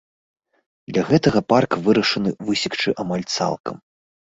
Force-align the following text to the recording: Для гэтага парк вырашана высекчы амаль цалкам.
Для 0.91 1.03
гэтага 1.09 1.39
парк 1.53 1.77
вырашана 1.85 2.29
высекчы 2.49 2.97
амаль 3.07 3.25
цалкам. 3.39 3.75